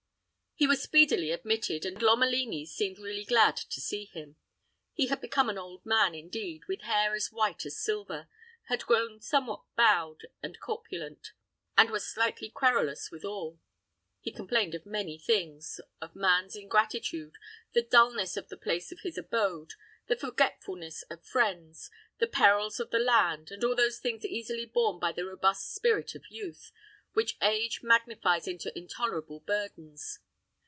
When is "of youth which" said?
26.13-27.37